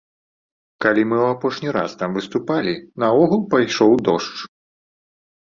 [0.85, 2.73] Калі мы ў апошні раз там выступалі,
[3.05, 4.35] наогул пайшоў дождж.